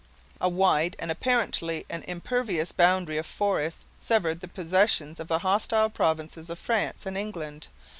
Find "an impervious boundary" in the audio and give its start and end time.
1.87-3.19